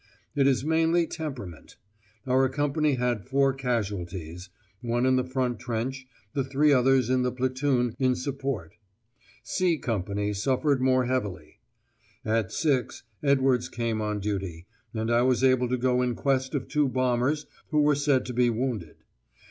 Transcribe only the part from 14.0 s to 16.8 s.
on duty, and I was able to go in quest of